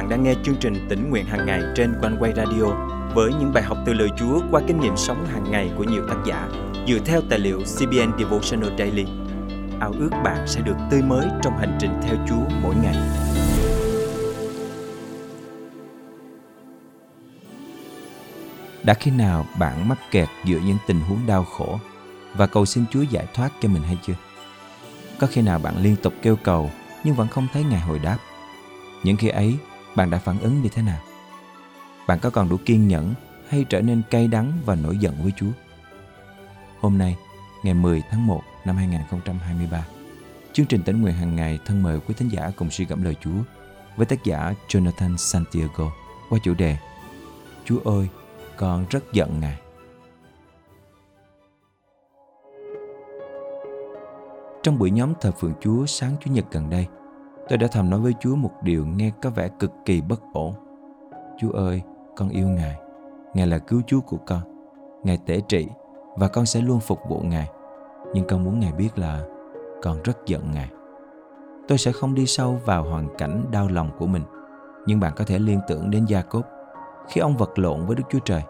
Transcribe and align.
bạn 0.00 0.08
đang 0.08 0.22
nghe 0.22 0.34
chương 0.44 0.56
trình 0.60 0.86
tỉnh 0.88 1.10
nguyện 1.10 1.26
hàng 1.26 1.46
ngày 1.46 1.60
trên 1.76 1.94
quanh 2.02 2.16
quay 2.20 2.32
radio 2.36 2.64
với 3.14 3.32
những 3.40 3.52
bài 3.52 3.62
học 3.62 3.78
từ 3.86 3.92
lời 3.92 4.08
Chúa 4.18 4.40
qua 4.50 4.60
kinh 4.66 4.80
nghiệm 4.80 4.96
sống 4.96 5.26
hàng 5.26 5.50
ngày 5.50 5.70
của 5.76 5.84
nhiều 5.84 6.02
tác 6.08 6.16
giả 6.26 6.48
dựa 6.88 6.98
theo 7.04 7.20
tài 7.30 7.38
liệu 7.38 7.58
CBN 7.58 8.18
Devotional 8.18 8.78
Daily. 8.78 9.04
Ao 9.80 9.92
ước 9.98 10.10
bạn 10.24 10.46
sẽ 10.46 10.60
được 10.60 10.76
tươi 10.90 11.02
mới 11.02 11.26
trong 11.42 11.58
hành 11.58 11.78
trình 11.80 11.90
theo 12.02 12.16
Chúa 12.28 12.56
mỗi 12.62 12.74
ngày. 12.82 12.96
Đã 18.82 18.94
khi 18.94 19.10
nào 19.10 19.46
bạn 19.58 19.88
mắc 19.88 19.98
kẹt 20.10 20.28
giữa 20.44 20.58
những 20.66 20.78
tình 20.86 21.00
huống 21.00 21.26
đau 21.26 21.44
khổ 21.44 21.78
và 22.36 22.46
cầu 22.46 22.66
xin 22.66 22.84
Chúa 22.90 23.02
giải 23.02 23.26
thoát 23.34 23.50
cho 23.60 23.68
mình 23.68 23.82
hay 23.82 23.98
chưa? 24.06 24.14
Có 25.18 25.26
khi 25.26 25.42
nào 25.42 25.58
bạn 25.58 25.74
liên 25.82 25.96
tục 26.02 26.12
kêu 26.22 26.36
cầu 26.36 26.70
nhưng 27.04 27.14
vẫn 27.14 27.28
không 27.28 27.46
thấy 27.52 27.64
Ngài 27.64 27.80
hồi 27.80 27.98
đáp? 27.98 28.18
Những 29.04 29.16
khi 29.16 29.28
ấy, 29.28 29.56
bạn 29.96 30.10
đã 30.10 30.18
phản 30.18 30.40
ứng 30.40 30.62
như 30.62 30.68
thế 30.68 30.82
nào? 30.82 31.00
Bạn 32.06 32.18
có 32.22 32.30
còn 32.30 32.48
đủ 32.48 32.56
kiên 32.64 32.88
nhẫn 32.88 33.14
hay 33.48 33.64
trở 33.68 33.80
nên 33.80 34.02
cay 34.10 34.28
đắng 34.28 34.52
và 34.64 34.74
nổi 34.74 34.98
giận 34.98 35.22
với 35.22 35.32
Chúa? 35.36 35.50
Hôm 36.80 36.98
nay, 36.98 37.16
ngày 37.62 37.74
10 37.74 38.02
tháng 38.10 38.26
1 38.26 38.42
năm 38.64 38.76
2023, 38.76 39.86
chương 40.52 40.66
trình 40.66 40.82
tỉnh 40.82 41.02
nguyện 41.02 41.14
hàng 41.14 41.36
ngày 41.36 41.58
thân 41.64 41.82
mời 41.82 42.00
quý 42.00 42.14
thính 42.18 42.28
giả 42.28 42.50
cùng 42.56 42.70
suy 42.70 42.84
gẫm 42.84 43.02
lời 43.02 43.16
Chúa 43.20 43.42
với 43.96 44.06
tác 44.06 44.24
giả 44.24 44.54
Jonathan 44.68 45.16
Santiago 45.16 45.92
qua 46.30 46.38
chủ 46.42 46.54
đề 46.54 46.76
Chúa 47.64 47.80
ơi, 47.84 48.08
con 48.56 48.86
rất 48.90 49.12
giận 49.12 49.40
Ngài. 49.40 49.58
Trong 54.62 54.78
buổi 54.78 54.90
nhóm 54.90 55.12
thờ 55.20 55.32
phượng 55.32 55.54
Chúa 55.60 55.86
sáng 55.86 56.16
Chủ 56.24 56.30
nhật 56.30 56.44
gần 56.50 56.70
đây, 56.70 56.86
tôi 57.50 57.58
đã 57.58 57.66
thầm 57.66 57.90
nói 57.90 58.00
với 58.00 58.14
Chúa 58.20 58.36
một 58.36 58.50
điều 58.62 58.86
nghe 58.86 59.10
có 59.22 59.30
vẻ 59.30 59.48
cực 59.58 59.72
kỳ 59.84 60.00
bất 60.00 60.20
ổn. 60.32 60.54
Chúa 61.38 61.50
ơi, 61.50 61.82
con 62.16 62.28
yêu 62.28 62.48
Ngài. 62.48 62.76
Ngài 63.34 63.46
là 63.46 63.58
cứu 63.58 63.82
Chúa 63.86 64.00
của 64.00 64.16
con. 64.26 64.40
Ngài 65.04 65.18
tể 65.26 65.40
trị 65.48 65.68
và 66.16 66.28
con 66.28 66.46
sẽ 66.46 66.60
luôn 66.60 66.80
phục 66.80 66.98
vụ 67.08 67.20
Ngài. 67.20 67.48
Nhưng 68.14 68.26
con 68.26 68.44
muốn 68.44 68.60
Ngài 68.60 68.72
biết 68.72 68.98
là 68.98 69.22
con 69.82 70.02
rất 70.02 70.26
giận 70.26 70.50
Ngài. 70.54 70.70
Tôi 71.68 71.78
sẽ 71.78 71.92
không 71.92 72.14
đi 72.14 72.26
sâu 72.26 72.60
vào 72.64 72.84
hoàn 72.84 73.08
cảnh 73.18 73.44
đau 73.50 73.68
lòng 73.68 73.90
của 73.98 74.06
mình, 74.06 74.22
nhưng 74.86 75.00
bạn 75.00 75.12
có 75.16 75.24
thể 75.24 75.38
liên 75.38 75.60
tưởng 75.68 75.90
đến 75.90 76.04
Gia 76.04 76.22
Cốp 76.22 76.46
khi 77.08 77.20
ông 77.20 77.36
vật 77.36 77.58
lộn 77.58 77.86
với 77.86 77.96
Đức 77.96 78.04
Chúa 78.10 78.18
Trời. 78.24 78.42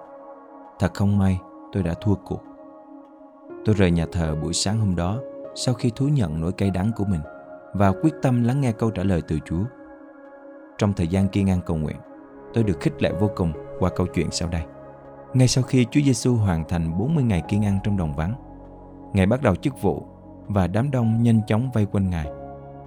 Thật 0.78 0.94
không 0.94 1.18
may, 1.18 1.38
tôi 1.72 1.82
đã 1.82 1.94
thua 2.00 2.14
cuộc. 2.14 2.42
Tôi 3.64 3.74
rời 3.74 3.90
nhà 3.90 4.06
thờ 4.12 4.36
buổi 4.42 4.52
sáng 4.52 4.80
hôm 4.80 4.96
đó 4.96 5.18
sau 5.54 5.74
khi 5.74 5.92
thú 5.96 6.08
nhận 6.08 6.40
nỗi 6.40 6.52
cay 6.52 6.70
đắng 6.70 6.92
của 6.96 7.04
mình 7.04 7.20
và 7.74 7.92
quyết 8.02 8.14
tâm 8.22 8.44
lắng 8.44 8.60
nghe 8.60 8.72
câu 8.72 8.90
trả 8.90 9.02
lời 9.02 9.22
từ 9.28 9.38
Chúa. 9.44 9.64
Trong 10.78 10.92
thời 10.92 11.08
gian 11.08 11.28
kiên 11.28 11.50
ăn 11.50 11.60
cầu 11.66 11.76
nguyện, 11.76 11.96
tôi 12.54 12.64
được 12.64 12.80
khích 12.80 13.02
lệ 13.02 13.12
vô 13.20 13.30
cùng 13.36 13.52
qua 13.78 13.90
câu 13.96 14.06
chuyện 14.06 14.30
sau 14.30 14.48
đây. 14.48 14.62
Ngay 15.34 15.48
sau 15.48 15.64
khi 15.64 15.86
Chúa 15.90 16.00
Giêsu 16.00 16.34
hoàn 16.34 16.64
thành 16.68 16.98
40 16.98 17.24
ngày 17.24 17.42
kiên 17.48 17.64
ăn 17.64 17.78
trong 17.84 17.96
đồng 17.96 18.14
vắng, 18.14 18.34
Ngài 19.12 19.26
bắt 19.26 19.42
đầu 19.42 19.54
chức 19.54 19.82
vụ 19.82 20.06
và 20.46 20.66
đám 20.66 20.90
đông 20.90 21.22
nhanh 21.22 21.40
chóng 21.46 21.70
vây 21.74 21.86
quanh 21.86 22.10
Ngài. 22.10 22.26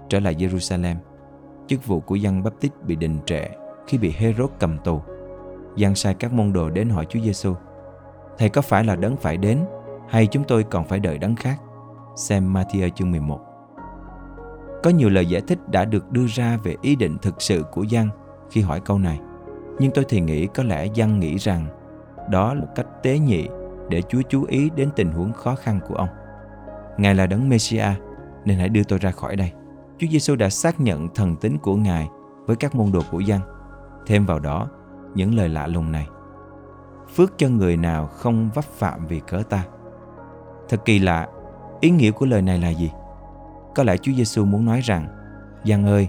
Trở 0.10 0.20
lại 0.20 0.36
Jerusalem, 0.36 0.96
chức 1.68 1.88
vụ 1.88 2.00
của 2.00 2.16
dân 2.16 2.44
Baptist 2.44 2.74
bị 2.86 2.96
đình 2.96 3.20
trệ 3.26 3.48
khi 3.88 3.98
bị 3.98 4.12
Herod 4.12 4.50
cầm 4.60 4.78
tù. 4.84 5.02
Giăng 5.76 5.96
sai 5.96 6.14
các 6.14 6.34
môn 6.34 6.54
đồ 6.54 6.70
đến 6.70 6.90
hỏi 6.90 7.06
Chúa 7.10 7.20
Giêsu: 7.20 7.54
Thầy 8.38 8.50
có 8.50 8.62
phải 8.62 8.84
là 8.84 8.96
đấng 8.96 9.18
phải 9.18 9.38
đến 9.38 9.60
hay 10.10 10.28
chúng 10.28 10.44
tôi 10.44 10.64
còn 10.64 10.84
phải 10.84 11.00
đợi 11.00 11.18
đấng 11.18 11.36
khác? 11.36 11.58
Xem 12.16 12.54
Matthew 12.54 12.90
chương 12.90 13.12
11. 13.12 13.40
Có 14.84 14.90
nhiều 14.90 15.10
lời 15.10 15.26
giải 15.26 15.42
thích 15.48 15.70
đã 15.70 15.86
được 15.86 16.12
đưa 16.12 16.26
ra 16.28 16.58
về 16.64 16.76
ý 16.82 16.96
định 16.96 17.18
thực 17.22 17.42
sự 17.42 17.64
của 17.72 17.84
Giăng 17.84 18.10
khi 18.50 18.62
hỏi 18.62 18.80
câu 18.86 19.00
này. 19.00 19.20
Nhưng 19.80 19.92
tôi 19.92 20.06
thì 20.10 20.22
nghĩ 20.22 20.48
có 20.48 20.64
lẽ 20.64 20.86
Giăng 20.94 21.20
nghĩ 21.20 21.38
rằng 21.38 21.66
đó 22.30 22.54
là 22.54 22.66
cách 22.76 22.88
tế 23.04 23.20
nhị 23.20 23.48
để 23.90 24.02
Chúa 24.02 24.22
chú 24.30 24.44
ý 24.44 24.70
đến 24.76 24.90
tình 24.96 25.12
huống 25.12 25.34
khó 25.34 25.56
khăn 25.56 25.80
của 25.88 25.96
ông. 25.96 26.10
Ngài 26.98 27.16
là 27.16 27.28
đấng 27.28 27.50
Messiah 27.50 27.98
nên 28.46 28.58
hãy 28.58 28.70
đưa 28.70 28.84
tôi 28.84 29.00
ra 29.00 29.12
khỏi 29.12 29.36
đây. 29.36 29.52
Chúa 29.98 30.08
Giêsu 30.12 30.36
đã 30.36 30.50
xác 30.50 30.80
nhận 30.80 31.10
thần 31.16 31.36
tính 31.36 31.58
của 31.58 31.76
Ngài 31.76 32.10
với 32.46 32.56
các 32.56 32.76
môn 32.76 32.92
đồ 32.92 33.02
của 33.12 33.20
Giăng. 33.20 33.42
Thêm 34.06 34.26
vào 34.26 34.40
đó, 34.40 34.70
những 35.16 35.36
lời 35.36 35.50
lạ 35.50 35.68
lùng 35.68 35.92
này. 35.92 36.08
Phước 37.16 37.38
cho 37.38 37.50
người 37.50 37.78
nào 37.78 38.08
không 38.08 38.50
vấp 38.54 38.66
phạm 38.66 39.06
vì 39.06 39.20
cớ 39.20 39.42
ta. 39.50 39.66
Thật 40.70 40.86
kỳ 40.86 41.00
lạ, 41.00 41.28
ý 41.80 41.90
nghĩa 41.90 42.12
của 42.12 42.26
lời 42.26 42.42
này 42.42 42.60
là 42.60 42.70
gì? 42.70 42.92
Có 43.76 43.84
lẽ 43.84 43.98
Chúa 43.98 44.12
Giêsu 44.12 44.46
muốn 44.46 44.66
nói 44.66 44.82
rằng, 44.82 45.08
Giang 45.66 45.86
ơi, 45.86 46.08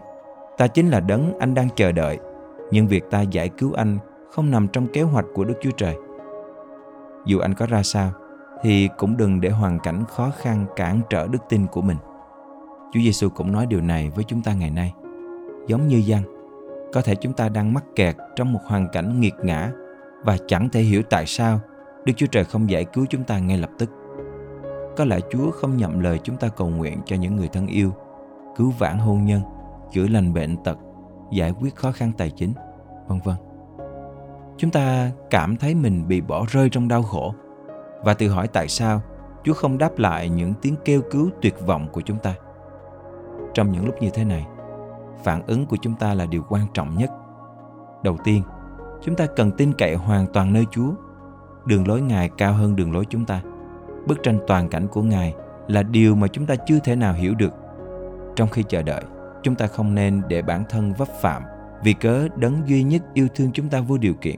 ta 0.58 0.66
chính 0.66 0.88
là 0.88 1.00
đấng 1.00 1.38
anh 1.38 1.54
đang 1.54 1.68
chờ 1.76 1.92
đợi, 1.92 2.18
nhưng 2.70 2.88
việc 2.88 3.10
ta 3.10 3.20
giải 3.20 3.48
cứu 3.48 3.72
anh 3.72 3.98
không 4.30 4.50
nằm 4.50 4.68
trong 4.68 4.86
kế 4.86 5.02
hoạch 5.02 5.24
của 5.34 5.44
Đức 5.44 5.54
Chúa 5.62 5.70
Trời. 5.70 5.94
Dù 7.26 7.38
anh 7.38 7.54
có 7.54 7.66
ra 7.66 7.82
sao, 7.82 8.12
thì 8.62 8.88
cũng 8.98 9.16
đừng 9.16 9.40
để 9.40 9.50
hoàn 9.50 9.78
cảnh 9.78 10.04
khó 10.08 10.30
khăn 10.38 10.66
cản 10.76 11.00
trở 11.10 11.26
đức 11.26 11.38
tin 11.48 11.66
của 11.66 11.82
mình. 11.82 11.96
Chúa 12.92 13.00
Giêsu 13.00 13.28
cũng 13.28 13.52
nói 13.52 13.66
điều 13.66 13.80
này 13.80 14.10
với 14.14 14.24
chúng 14.24 14.42
ta 14.42 14.54
ngày 14.54 14.70
nay. 14.70 14.94
Giống 15.66 15.88
như 15.88 16.02
Giang, 16.02 16.22
có 16.92 17.02
thể 17.02 17.14
chúng 17.14 17.32
ta 17.32 17.48
đang 17.48 17.74
mắc 17.74 17.84
kẹt 17.96 18.16
trong 18.36 18.52
một 18.52 18.60
hoàn 18.66 18.88
cảnh 18.88 19.20
nghiệt 19.20 19.34
ngã 19.42 19.70
và 20.24 20.36
chẳng 20.46 20.68
thể 20.68 20.80
hiểu 20.80 21.02
tại 21.10 21.26
sao 21.26 21.60
Đức 22.04 22.12
Chúa 22.16 22.26
Trời 22.26 22.44
không 22.44 22.70
giải 22.70 22.84
cứu 22.84 23.06
chúng 23.10 23.24
ta 23.24 23.38
ngay 23.38 23.58
lập 23.58 23.70
tức. 23.78 23.90
Có 24.96 25.04
lẽ 25.04 25.20
Chúa 25.30 25.50
không 25.50 25.76
nhậm 25.76 26.00
lời 26.00 26.20
chúng 26.22 26.36
ta 26.36 26.48
cầu 26.48 26.68
nguyện 26.68 27.00
cho 27.06 27.16
những 27.16 27.36
người 27.36 27.48
thân 27.48 27.66
yêu, 27.66 27.92
cứu 28.56 28.72
vãn 28.78 28.98
hôn 28.98 29.24
nhân, 29.24 29.40
chữa 29.92 30.06
lành 30.06 30.34
bệnh 30.34 30.56
tật, 30.56 30.78
giải 31.32 31.54
quyết 31.60 31.76
khó 31.76 31.92
khăn 31.92 32.12
tài 32.18 32.30
chính, 32.30 32.52
vân 33.08 33.20
vân. 33.24 33.36
Chúng 34.56 34.70
ta 34.70 35.10
cảm 35.30 35.56
thấy 35.56 35.74
mình 35.74 36.08
bị 36.08 36.20
bỏ 36.20 36.44
rơi 36.48 36.68
trong 36.70 36.88
đau 36.88 37.02
khổ 37.02 37.34
và 38.04 38.14
tự 38.14 38.28
hỏi 38.28 38.48
tại 38.48 38.68
sao 38.68 39.02
Chúa 39.44 39.54
không 39.54 39.78
đáp 39.78 39.98
lại 39.98 40.28
những 40.28 40.54
tiếng 40.62 40.74
kêu 40.84 41.02
cứu 41.10 41.30
tuyệt 41.42 41.54
vọng 41.66 41.88
của 41.92 42.00
chúng 42.00 42.18
ta. 42.18 42.34
Trong 43.54 43.72
những 43.72 43.86
lúc 43.86 43.94
như 44.02 44.10
thế 44.10 44.24
này, 44.24 44.46
phản 45.24 45.46
ứng 45.46 45.66
của 45.66 45.76
chúng 45.82 45.94
ta 45.94 46.14
là 46.14 46.26
điều 46.26 46.42
quan 46.48 46.66
trọng 46.74 46.96
nhất. 46.98 47.10
Đầu 48.02 48.16
tiên, 48.24 48.42
chúng 49.02 49.14
ta 49.14 49.26
cần 49.36 49.50
tin 49.50 49.72
cậy 49.78 49.94
hoàn 49.94 50.26
toàn 50.32 50.52
nơi 50.52 50.66
Chúa. 50.70 50.90
Đường 51.66 51.88
lối 51.88 52.00
Ngài 52.00 52.28
cao 52.28 52.52
hơn 52.52 52.76
đường 52.76 52.92
lối 52.92 53.04
chúng 53.10 53.24
ta 53.24 53.42
bức 54.06 54.22
tranh 54.22 54.38
toàn 54.46 54.68
cảnh 54.68 54.88
của 54.88 55.02
Ngài 55.02 55.34
là 55.68 55.82
điều 55.82 56.14
mà 56.14 56.26
chúng 56.28 56.46
ta 56.46 56.54
chưa 56.66 56.78
thể 56.78 56.96
nào 56.96 57.14
hiểu 57.14 57.34
được. 57.34 57.52
Trong 58.36 58.48
khi 58.48 58.62
chờ 58.68 58.82
đợi, 58.82 59.02
chúng 59.42 59.54
ta 59.54 59.66
không 59.66 59.94
nên 59.94 60.22
để 60.28 60.42
bản 60.42 60.64
thân 60.68 60.92
vấp 60.92 61.08
phạm 61.20 61.42
vì 61.84 61.92
cớ 61.92 62.28
đấng 62.36 62.68
duy 62.68 62.82
nhất 62.82 63.02
yêu 63.14 63.28
thương 63.34 63.50
chúng 63.52 63.68
ta 63.68 63.80
vô 63.80 63.98
điều 63.98 64.14
kiện. 64.14 64.36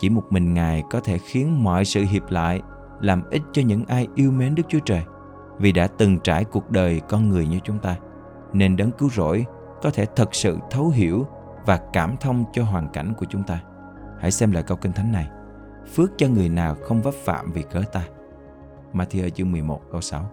Chỉ 0.00 0.10
một 0.10 0.24
mình 0.30 0.54
Ngài 0.54 0.82
có 0.90 1.00
thể 1.00 1.18
khiến 1.18 1.64
mọi 1.64 1.84
sự 1.84 2.04
hiệp 2.04 2.30
lại 2.30 2.60
làm 3.00 3.30
ích 3.30 3.42
cho 3.52 3.62
những 3.62 3.84
ai 3.88 4.08
yêu 4.14 4.30
mến 4.30 4.54
Đức 4.54 4.62
Chúa 4.68 4.78
Trời 4.84 5.02
vì 5.58 5.72
đã 5.72 5.86
từng 5.86 6.18
trải 6.18 6.44
cuộc 6.44 6.70
đời 6.70 7.00
con 7.08 7.28
người 7.28 7.46
như 7.46 7.58
chúng 7.64 7.78
ta 7.78 7.96
nên 8.52 8.76
đấng 8.76 8.90
cứu 8.90 9.08
rỗi 9.10 9.46
có 9.82 9.90
thể 9.90 10.06
thật 10.16 10.34
sự 10.34 10.58
thấu 10.70 10.88
hiểu 10.88 11.26
và 11.66 11.80
cảm 11.92 12.16
thông 12.16 12.44
cho 12.52 12.64
hoàn 12.64 12.88
cảnh 12.88 13.14
của 13.18 13.26
chúng 13.28 13.42
ta. 13.42 13.60
Hãy 14.20 14.30
xem 14.30 14.52
lại 14.52 14.62
câu 14.62 14.76
kinh 14.76 14.92
thánh 14.92 15.12
này. 15.12 15.28
Phước 15.94 16.10
cho 16.16 16.28
người 16.28 16.48
nào 16.48 16.76
không 16.82 17.02
vấp 17.02 17.14
phạm 17.14 17.52
vì 17.52 17.62
cớ 17.62 17.82
ta. 17.92 18.02
Matthew 18.92 19.28
chương 19.28 19.52
11 19.52 19.80
câu 19.92 20.00
6. 20.00 20.30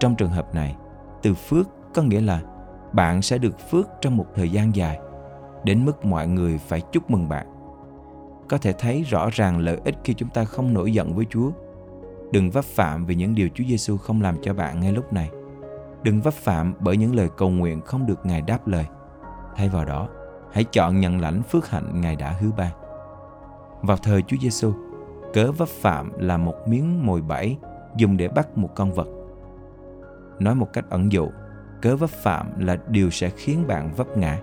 Trong 0.00 0.14
trường 0.16 0.30
hợp 0.30 0.54
này, 0.54 0.76
từ 1.22 1.34
phước 1.34 1.68
có 1.94 2.02
nghĩa 2.02 2.20
là 2.20 2.42
bạn 2.92 3.22
sẽ 3.22 3.38
được 3.38 3.70
phước 3.70 3.88
trong 4.00 4.16
một 4.16 4.26
thời 4.34 4.50
gian 4.50 4.76
dài, 4.76 4.98
đến 5.64 5.84
mức 5.84 6.04
mọi 6.04 6.28
người 6.28 6.58
phải 6.58 6.80
chúc 6.92 7.10
mừng 7.10 7.28
bạn. 7.28 7.46
Có 8.48 8.58
thể 8.58 8.72
thấy 8.72 9.02
rõ 9.02 9.28
ràng 9.32 9.58
lợi 9.58 9.80
ích 9.84 9.94
khi 10.04 10.14
chúng 10.14 10.28
ta 10.28 10.44
không 10.44 10.74
nổi 10.74 10.92
giận 10.92 11.14
với 11.14 11.26
Chúa. 11.30 11.50
Đừng 12.32 12.50
vấp 12.50 12.64
phạm 12.64 13.06
vì 13.06 13.14
những 13.14 13.34
điều 13.34 13.48
Chúa 13.54 13.64
Giêsu 13.64 13.96
không 13.96 14.22
làm 14.22 14.36
cho 14.42 14.54
bạn 14.54 14.80
ngay 14.80 14.92
lúc 14.92 15.12
này. 15.12 15.30
Đừng 16.02 16.20
vấp 16.20 16.34
phạm 16.34 16.74
bởi 16.80 16.96
những 16.96 17.14
lời 17.14 17.28
cầu 17.36 17.50
nguyện 17.50 17.80
không 17.80 18.06
được 18.06 18.26
Ngài 18.26 18.42
đáp 18.42 18.66
lời. 18.66 18.84
Thay 19.56 19.68
vào 19.68 19.84
đó, 19.84 20.08
hãy 20.52 20.64
chọn 20.64 21.00
nhận 21.00 21.20
lãnh 21.20 21.42
phước 21.42 21.70
hạnh 21.70 22.00
Ngài 22.00 22.16
đã 22.16 22.36
hứa 22.40 22.50
ban. 22.56 22.72
Vào 23.82 23.96
thời 23.96 24.22
Chúa 24.22 24.36
Giêsu, 24.40 24.72
cớ 25.32 25.52
vấp 25.52 25.68
phạm 25.68 26.12
là 26.18 26.36
một 26.36 26.54
miếng 26.66 27.06
mồi 27.06 27.22
bẫy 27.22 27.56
dùng 27.96 28.16
để 28.16 28.28
bắt 28.28 28.58
một 28.58 28.70
con 28.74 28.92
vật. 28.92 29.08
Nói 30.38 30.54
một 30.54 30.72
cách 30.72 30.84
ẩn 30.90 31.12
dụ, 31.12 31.28
cớ 31.82 31.96
vấp 31.96 32.10
phạm 32.10 32.60
là 32.60 32.78
điều 32.88 33.10
sẽ 33.10 33.30
khiến 33.30 33.66
bạn 33.66 33.92
vấp 33.96 34.16
ngã. 34.16 34.38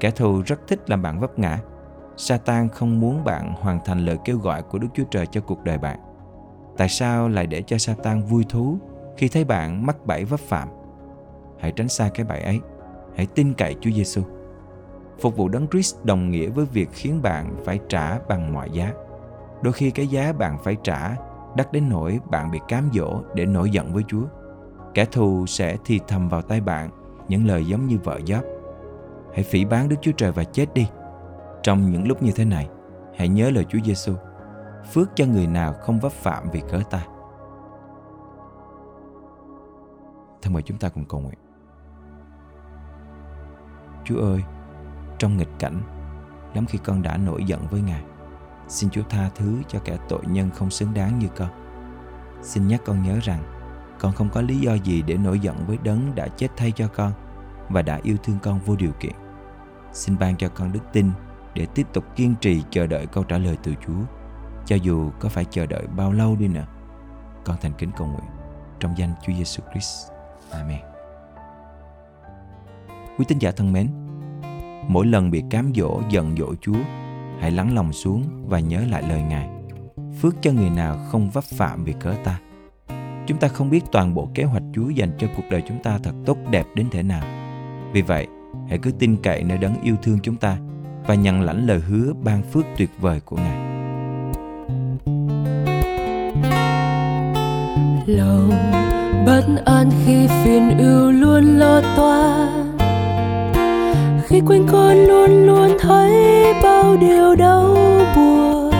Kẻ 0.00 0.10
thù 0.10 0.42
rất 0.46 0.60
thích 0.68 0.90
làm 0.90 1.02
bạn 1.02 1.20
vấp 1.20 1.38
ngã. 1.38 1.58
Satan 2.16 2.68
không 2.68 3.00
muốn 3.00 3.24
bạn 3.24 3.54
hoàn 3.54 3.78
thành 3.84 4.04
lời 4.04 4.18
kêu 4.24 4.38
gọi 4.38 4.62
của 4.62 4.78
Đức 4.78 4.88
Chúa 4.94 5.04
Trời 5.10 5.26
cho 5.26 5.40
cuộc 5.40 5.64
đời 5.64 5.78
bạn. 5.78 5.98
Tại 6.76 6.88
sao 6.88 7.28
lại 7.28 7.46
để 7.46 7.62
cho 7.62 7.78
Satan 7.78 8.20
vui 8.20 8.44
thú 8.48 8.78
khi 9.16 9.28
thấy 9.28 9.44
bạn 9.44 9.86
mắc 9.86 10.06
bẫy 10.06 10.24
vấp 10.24 10.40
phạm? 10.40 10.68
Hãy 11.58 11.72
tránh 11.72 11.88
xa 11.88 12.10
cái 12.14 12.26
bẫy 12.26 12.40
ấy. 12.40 12.60
Hãy 13.16 13.26
tin 13.26 13.54
cậy 13.54 13.76
Chúa 13.80 13.90
Giêsu. 13.90 14.22
Phục 15.20 15.36
vụ 15.36 15.48
Đấng 15.48 15.68
Christ 15.68 15.96
đồng 16.04 16.30
nghĩa 16.30 16.48
với 16.48 16.66
việc 16.66 16.88
khiến 16.92 17.22
bạn 17.22 17.56
phải 17.64 17.78
trả 17.88 18.18
bằng 18.18 18.52
mọi 18.52 18.70
giá. 18.70 18.92
Đôi 19.64 19.72
khi 19.72 19.90
cái 19.90 20.06
giá 20.06 20.32
bạn 20.32 20.58
phải 20.58 20.76
trả 20.82 21.16
đắt 21.56 21.72
đến 21.72 21.88
nỗi 21.88 22.20
bạn 22.30 22.50
bị 22.50 22.60
cám 22.68 22.90
dỗ 22.92 23.20
để 23.34 23.46
nổi 23.46 23.70
giận 23.70 23.92
với 23.92 24.02
Chúa. 24.08 24.24
Kẻ 24.94 25.04
thù 25.04 25.46
sẽ 25.46 25.76
thì 25.84 26.00
thầm 26.08 26.28
vào 26.28 26.42
tay 26.42 26.60
bạn 26.60 26.90
những 27.28 27.46
lời 27.46 27.66
giống 27.66 27.86
như 27.86 27.98
vợ 28.04 28.20
giáp. 28.26 28.44
hãy 29.34 29.42
phỉ 29.42 29.64
bán 29.64 29.88
Đức 29.88 29.96
Chúa 30.00 30.12
Trời 30.12 30.32
và 30.32 30.44
chết 30.44 30.74
đi. 30.74 30.88
Trong 31.62 31.90
những 31.90 32.08
lúc 32.08 32.22
như 32.22 32.32
thế 32.36 32.44
này, 32.44 32.68
hãy 33.16 33.28
nhớ 33.28 33.50
lời 33.50 33.64
Chúa 33.68 33.78
Giêsu. 33.84 34.14
Phước 34.92 35.08
cho 35.14 35.26
người 35.26 35.46
nào 35.46 35.72
không 35.72 36.00
vấp 36.00 36.12
phạm 36.12 36.50
vì 36.52 36.62
cớ 36.70 36.80
ta. 36.90 37.06
Thân 40.42 40.52
mời 40.52 40.62
chúng 40.62 40.78
ta 40.78 40.88
cùng 40.88 41.04
cầu 41.04 41.20
nguyện. 41.20 41.38
Chúa 44.04 44.20
ơi, 44.20 44.42
trong 45.18 45.36
nghịch 45.36 45.58
cảnh, 45.58 45.80
lắm 46.54 46.66
khi 46.66 46.78
con 46.84 47.02
đã 47.02 47.16
nổi 47.16 47.44
giận 47.44 47.60
với 47.70 47.80
Ngài. 47.80 48.02
Xin 48.68 48.90
Chúa 48.90 49.02
tha 49.02 49.30
thứ 49.34 49.62
cho 49.68 49.78
kẻ 49.84 49.96
tội 50.08 50.22
nhân 50.26 50.50
không 50.50 50.70
xứng 50.70 50.94
đáng 50.94 51.18
như 51.18 51.28
con. 51.36 51.48
Xin 52.42 52.68
nhắc 52.68 52.80
con 52.84 53.02
nhớ 53.02 53.18
rằng 53.22 53.42
con 53.98 54.12
không 54.12 54.28
có 54.28 54.40
lý 54.40 54.56
do 54.56 54.74
gì 54.74 55.02
để 55.02 55.16
nổi 55.16 55.38
giận 55.38 55.56
với 55.66 55.78
đấng 55.82 56.14
đã 56.14 56.28
chết 56.28 56.48
thay 56.56 56.72
cho 56.72 56.88
con 56.88 57.12
và 57.68 57.82
đã 57.82 58.00
yêu 58.02 58.16
thương 58.22 58.38
con 58.42 58.58
vô 58.58 58.76
điều 58.76 58.92
kiện. 59.00 59.12
Xin 59.92 60.18
ban 60.18 60.36
cho 60.36 60.48
con 60.48 60.72
đức 60.72 60.80
tin 60.92 61.10
để 61.54 61.66
tiếp 61.66 61.86
tục 61.92 62.04
kiên 62.16 62.34
trì 62.40 62.62
chờ 62.70 62.86
đợi 62.86 63.06
câu 63.06 63.24
trả 63.24 63.38
lời 63.38 63.58
từ 63.62 63.74
Chúa, 63.86 64.00
cho 64.66 64.76
dù 64.76 65.10
có 65.20 65.28
phải 65.28 65.44
chờ 65.44 65.66
đợi 65.66 65.86
bao 65.86 66.12
lâu 66.12 66.36
đi 66.36 66.48
nữa. 66.48 66.66
Con 67.44 67.56
thành 67.60 67.72
kính 67.78 67.90
cầu 67.96 68.06
nguyện 68.06 68.30
trong 68.80 68.98
danh 68.98 69.14
Chúa 69.22 69.32
Giêsu 69.32 69.62
Christ. 69.72 70.10
Amen. 70.50 70.80
Quý 73.18 73.24
tín 73.28 73.38
giả 73.38 73.50
thân 73.50 73.72
mến, 73.72 73.88
mỗi 74.88 75.06
lần 75.06 75.30
bị 75.30 75.44
cám 75.50 75.72
dỗ 75.74 76.00
giận 76.10 76.36
dỗ 76.36 76.54
Chúa, 76.60 76.80
hãy 77.40 77.50
lắng 77.50 77.74
lòng 77.74 77.92
xuống 77.92 78.24
và 78.46 78.60
nhớ 78.60 78.80
lại 78.90 79.02
lời 79.08 79.22
Ngài. 79.22 79.48
Phước 80.20 80.34
cho 80.42 80.52
người 80.52 80.70
nào 80.70 80.98
không 81.10 81.30
vấp 81.30 81.44
phạm 81.44 81.84
vì 81.84 81.94
cớ 82.00 82.14
ta. 82.24 82.38
Chúng 83.26 83.38
ta 83.38 83.48
không 83.48 83.70
biết 83.70 83.84
toàn 83.92 84.14
bộ 84.14 84.28
kế 84.34 84.44
hoạch 84.44 84.62
Chúa 84.74 84.88
dành 84.88 85.10
cho 85.18 85.26
cuộc 85.36 85.42
đời 85.50 85.62
chúng 85.68 85.82
ta 85.82 85.98
thật 85.98 86.12
tốt 86.26 86.38
đẹp 86.50 86.66
đến 86.74 86.86
thế 86.90 87.02
nào. 87.02 87.22
Vì 87.92 88.02
vậy, 88.02 88.26
hãy 88.68 88.78
cứ 88.78 88.90
tin 88.98 89.16
cậy 89.16 89.42
nơi 89.42 89.58
đấng 89.58 89.82
yêu 89.82 89.96
thương 90.02 90.18
chúng 90.22 90.36
ta 90.36 90.58
và 91.06 91.14
nhận 91.14 91.40
lãnh 91.40 91.66
lời 91.66 91.80
hứa 91.80 92.12
ban 92.22 92.42
phước 92.42 92.64
tuyệt 92.76 92.90
vời 93.00 93.20
của 93.20 93.36
Ngài. 93.36 93.74
Lòng 98.06 98.50
bất 99.26 99.62
an 99.66 99.90
khi 100.06 100.26
phiền 100.26 100.78
ưu 100.78 101.10
luôn 101.10 101.44
lo 101.44 101.80
toan 101.96 102.73
khi 104.34 104.40
quanh 104.46 104.66
con 104.72 105.06
luôn 105.06 105.46
luôn 105.46 105.76
thấy 105.78 106.12
bao 106.62 106.96
điều 107.00 107.34
đau 107.34 107.76
buồn. 108.16 108.70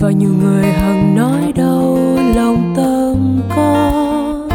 Và 0.00 0.10
nhiều 0.10 0.30
người 0.42 0.64
hằng 0.64 1.16
nói 1.16 1.52
đau 1.54 1.98
lòng 2.36 2.74
tâm 2.76 3.40
con. 3.56 4.48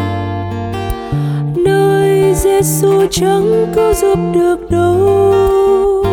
Nơi 1.55 2.33
Giêsu 2.33 3.05
chẳng 3.11 3.73
cứu 3.75 3.93
giúp 3.93 4.19
được 4.33 4.71
đâu. 4.71 6.03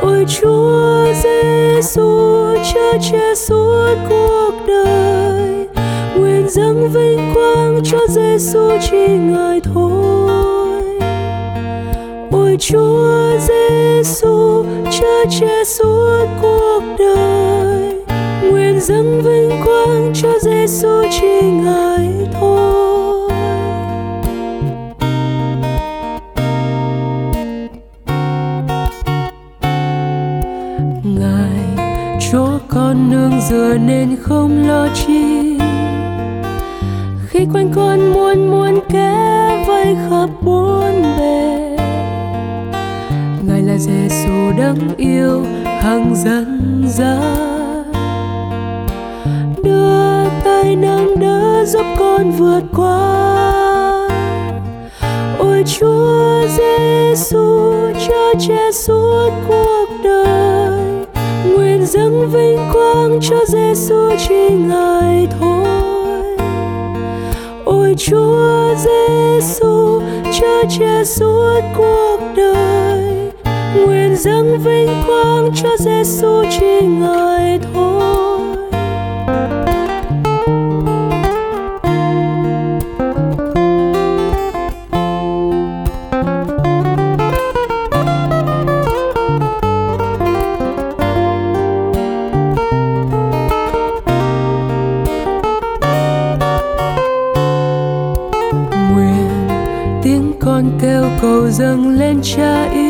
Ôi 0.00 0.24
Chúa 0.28 1.06
Giêsu 1.22 2.08
chớ 2.74 2.98
che 3.10 3.34
suốt 3.34 3.96
cuộc 4.08 4.52
đời. 4.68 5.68
Nguyện 6.16 6.48
dâng 6.48 6.88
vinh 6.92 7.34
quang 7.34 7.80
cho 7.84 7.98
Giêsu 8.08 8.70
chỉ 8.90 9.08
ngài 9.08 9.60
thôi 9.74 10.27
ôi 12.48 12.56
Chúa 12.60 13.38
Giêsu 13.40 14.64
chở 14.90 15.24
che 15.30 15.64
suốt 15.64 16.26
cuộc 16.42 16.82
đời. 16.98 17.94
Nguyện 18.50 18.80
dâng 18.80 19.22
vinh 19.22 19.50
quang 19.64 20.12
cho 20.14 20.28
Giêsu 20.42 21.02
chỉ 21.10 21.42
ngài 21.42 22.08
thôi. 22.40 23.30
Ngài 31.04 31.88
cho 32.32 32.58
con 32.68 33.10
nương 33.10 33.40
dựa 33.50 33.76
nên 33.86 34.16
không 34.22 34.68
lo 34.68 34.88
chi. 34.94 35.58
Khi 37.28 37.46
quanh 37.52 37.72
con 37.74 38.12
muôn 38.12 38.50
muôn 38.50 38.80
kẻ 38.88 39.64
vây 39.68 39.96
khắp 40.10 40.28
bốn 40.42 40.87
Giêsu 43.78 44.52
đấng 44.58 44.96
yêu 44.96 45.44
hằng 45.64 46.14
dân 46.16 46.84
ra, 46.88 47.20
đưa 49.62 50.28
tay 50.44 50.76
nâng 50.76 51.20
đỡ 51.20 51.64
giúp 51.66 51.86
con 51.98 52.30
vượt 52.30 52.62
qua. 52.76 54.08
Ôi 55.38 55.64
Chúa 55.66 56.46
Giêsu 56.56 57.72
cho 58.08 58.34
che 58.48 58.72
suốt 58.72 59.30
cuộc 59.48 59.86
đời. 60.04 60.80
Nguyện 61.52 61.86
dâng 61.86 62.30
vinh 62.30 62.58
quang 62.72 63.18
cho 63.20 63.36
Giêsu 63.48 64.10
chỉ 64.28 64.48
ngài 64.50 65.28
thôi. 65.40 66.36
Ôi 67.64 67.94
Chúa 67.98 68.74
Giêsu 68.76 70.00
cho 70.40 70.62
che 70.78 71.04
suốt 71.04 71.60
cuộc 71.76 72.18
đời 72.36 72.97
nguyện 73.86 74.16
dâng 74.16 74.58
vinh 74.58 75.02
quang 75.06 75.50
cho 75.54 75.68
Giêsu 75.78 76.44
chỉ 76.50 76.86
ngài 76.86 77.58
thôi. 77.74 78.40
Nguyện 98.92 99.48
tiếng 100.02 100.32
con 100.40 100.70
kêu 100.82 101.04
cầu 101.22 101.48
dâng 101.50 101.88
lên 101.98 102.20
cha 102.22 102.64
yêu. 102.72 102.87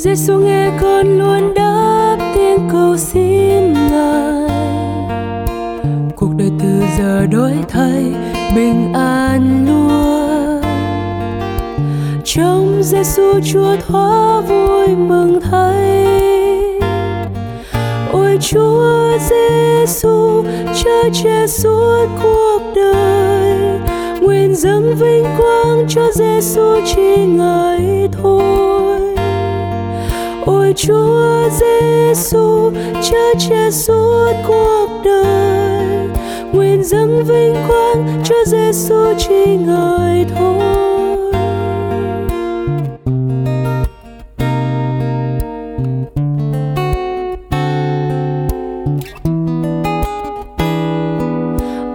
Giêsu 0.00 0.38
nghe 0.38 0.70
con 0.80 1.18
luôn 1.18 1.54
đáp 1.54 2.16
tiếng 2.34 2.68
cầu 2.72 2.96
xin 2.96 3.72
ngài. 3.72 4.48
Cuộc 6.16 6.30
đời 6.36 6.50
từ 6.60 6.82
giờ 6.98 7.26
đổi 7.26 7.52
thay, 7.68 8.04
bình 8.56 8.92
an 8.94 9.66
luôn. 9.68 10.60
Trong 12.24 12.82
Giêsu 12.82 13.40
Chúa 13.52 13.76
thoa 13.88 14.40
vui 14.40 14.88
mừng 14.88 15.40
thay. 15.50 16.06
Ôi 18.12 18.38
Chúa 18.40 19.18
Giêsu 19.18 20.44
chở 20.84 21.10
che 21.12 21.46
suốt 21.46 22.06
cuộc 22.22 22.60
đời. 22.76 23.78
Nguyện 24.20 24.54
dâng 24.54 24.94
vinh 24.94 25.24
quang 25.38 25.86
cho 25.88 26.02
Giêsu 26.14 26.80
chỉ 26.94 27.16
ngài 27.26 28.08
thôi 28.22 28.79
ôi 30.70 30.74
Chúa 30.76 31.48
Giêsu 31.50 32.70
chở 33.02 33.34
che 33.38 33.70
suốt 33.70 34.32
cuộc 34.46 34.88
đời. 35.04 36.08
Nguyện 36.52 36.84
dâng 36.84 37.24
vinh 37.24 37.54
quang 37.68 38.22
cho 38.24 38.36
Giêsu 38.46 39.14
chỉ 39.18 39.56
ngài 39.66 40.26
thôi. 40.36 41.32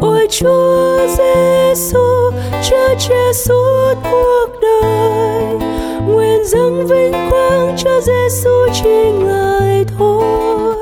Ôi 0.02 0.28
Chúa 0.30 1.08
Giêsu 1.18 2.32
chở 2.70 2.96
che 3.00 3.34
suốt 3.34 3.94
cuộc 4.12 4.48
đời. 4.62 5.70
Nguyện 6.08 6.46
dâng 6.46 6.88
vinh 6.88 7.12
quang 7.12 7.35
cho 7.78 8.02
Giêsu 8.02 8.68
chỉ 8.74 9.12
ngài 9.12 9.86
thôi. 9.98 10.76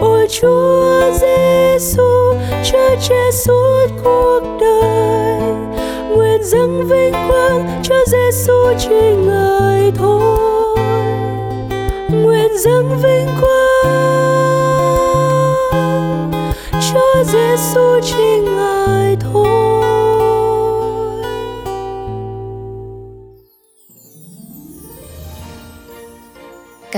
Ôi 0.00 0.26
Chúa 0.28 1.10
Giêsu 1.20 2.34
Cha 2.64 2.96
che 3.08 3.30
suốt 3.30 3.86
cuộc 4.04 4.40
đời. 4.60 5.40
Nguyện 6.10 6.42
dâng 6.42 6.84
vinh 6.88 7.12
quang 7.28 7.82
cho 7.82 7.94
Giêsu 8.06 8.52
chỉ 8.78 9.14
ngài 9.26 9.92
thôi. 9.98 10.78
Nguyện 12.08 12.58
dâng 12.58 12.98
vinh 13.02 13.28
quang 13.40 13.90
cho 16.92 17.24
Giêsu 17.24 18.00
chỉ 18.02 18.38
ngài 18.56 19.16
thôi. 19.32 19.63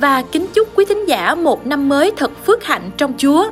và 0.00 0.22
kính 0.22 0.46
chúc 0.54 0.68
quý 0.74 0.84
thính 0.84 1.04
giả 1.08 1.34
một 1.34 1.66
năm 1.66 1.88
mới 1.88 2.12
thật 2.16 2.30
phước 2.46 2.64
hạnh 2.64 2.90
trong 2.96 3.12
Chúa. 3.18 3.50